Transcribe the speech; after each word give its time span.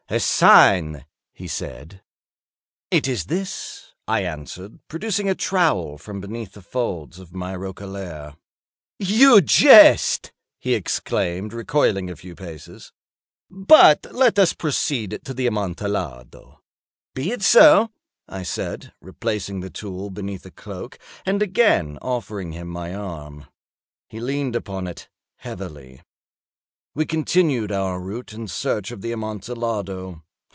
"A 0.09 0.19
sign," 0.19 1.05
he 1.31 1.47
said. 1.47 2.01
"It 2.89 3.07
is 3.07 3.27
this," 3.27 3.93
I 4.09 4.23
answered, 4.25 4.79
producing 4.89 5.29
a 5.29 5.35
trowel 5.35 5.97
from 5.97 6.19
beneath 6.19 6.51
the 6.51 6.61
folds 6.61 7.17
of 7.17 7.33
my 7.33 7.55
roquelaire. 7.55 8.35
"You 8.99 9.39
jest," 9.39 10.33
he 10.59 10.73
exclaimed, 10.75 11.53
recoiling 11.53 12.09
a 12.09 12.17
few 12.17 12.35
paces. 12.35 12.91
"But 13.49 14.05
let 14.11 14.37
us 14.37 14.51
proceed 14.51 15.21
to 15.23 15.33
the 15.33 15.47
Amontillado." 15.47 16.61
"Be 17.13 17.31
it 17.31 17.41
so," 17.41 17.89
I 18.27 18.43
said, 18.43 18.91
replacing 18.99 19.61
the 19.61 19.69
tool 19.69 20.09
beneath 20.09 20.43
the 20.43 20.51
cloak, 20.51 20.99
and 21.25 21.41
again 21.41 21.97
offering 22.01 22.51
him 22.51 22.67
my 22.67 22.93
arm. 22.93 23.45
He 24.09 24.19
leaned 24.19 24.57
upon 24.57 24.87
it 24.87 25.07
heavily. 25.37 26.01
We 26.93 27.05
continued 27.05 27.71
our 27.71 28.01
route 28.01 28.33
in 28.33 28.49
search 28.49 28.91
of 28.91 28.99
the 28.99 29.13
Amontillado. 29.13 30.23